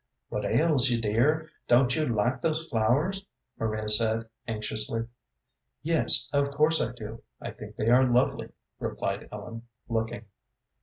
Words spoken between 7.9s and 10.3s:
are lovely," replied Ellen, looking.